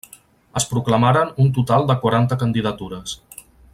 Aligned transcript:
Es 0.61 0.65
proclamaren 0.69 1.35
un 1.45 1.51
total 1.57 1.85
de 1.91 1.97
quaranta 2.07 2.39
candidatures. 2.45 3.15